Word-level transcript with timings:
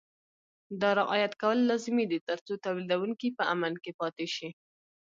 دا 0.81 0.89
رعایت 1.01 1.33
کول 1.41 1.57
لازمي 1.69 2.05
دي 2.11 2.19
ترڅو 2.27 2.53
تولیدوونکي 2.65 3.27
په 3.37 3.43
امن 3.53 3.73
کې 3.83 3.91
پاتې 3.99 4.25
شي. 4.35 4.49